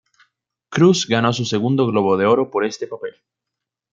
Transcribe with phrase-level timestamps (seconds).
[0.69, 3.13] Cruise ganó su segundo Globo de Oro por este papel.